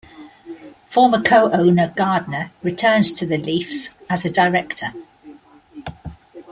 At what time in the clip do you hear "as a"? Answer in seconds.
4.09-4.31